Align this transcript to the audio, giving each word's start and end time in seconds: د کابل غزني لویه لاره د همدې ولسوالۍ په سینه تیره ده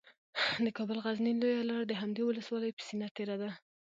د 0.65 0.67
کابل 0.77 0.97
غزني 1.05 1.33
لویه 1.41 1.63
لاره 1.69 1.85
د 1.87 1.93
همدې 2.01 2.21
ولسوالۍ 2.25 2.71
په 2.73 2.81
سینه 2.87 3.07
تیره 3.15 3.35
ده 3.41 3.49